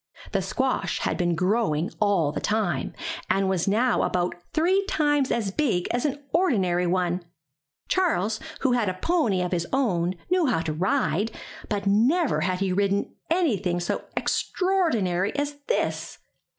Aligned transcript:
The 0.31 0.41
squash 0.41 0.97
had 1.01 1.15
been 1.15 1.35
growing 1.35 1.91
all 1.99 2.31
the 2.31 2.39
time, 2.41 2.93
and 3.29 3.47
was 3.47 3.67
now 3.67 4.01
about 4.01 4.33
three 4.51 4.83
times 4.87 5.31
as 5.31 5.51
big 5.51 5.87
as 5.91 6.05
an 6.07 6.23
ordinary 6.33 6.87
one. 6.87 7.23
Charles, 7.87 8.39
who 8.61 8.71
had 8.71 8.89
a 8.89 8.95
pony 8.95 9.43
of 9.43 9.51
his 9.51 9.67
own, 9.71 10.15
knew 10.31 10.47
how 10.47 10.61
to 10.61 10.73
ride, 10.73 11.29
but 11.69 11.85
never 11.85 12.41
had 12.41 12.61
he 12.61 12.73
ridden 12.73 13.13
anything 13.29 13.79
so 13.79 14.05
extraordinary 14.17 15.35
as 15.37 15.57
this. 15.67 16.17